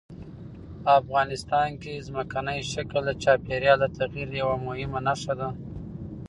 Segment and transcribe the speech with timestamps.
[0.99, 5.49] افغانستان کې ځمکنی شکل د چاپېریال د تغیر یوه مهمه نښه ده.